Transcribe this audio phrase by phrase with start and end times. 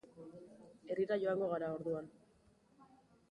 [0.87, 2.07] Herrira joango gara, orduan.